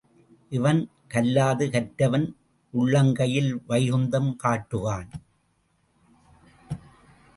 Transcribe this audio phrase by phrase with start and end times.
[0.49, 0.79] இவன்
[1.07, 2.25] கல்லாது கற்றவன்
[2.73, 5.11] உள்ளங்கையில் வைகுந்தம் காட்டுவான்.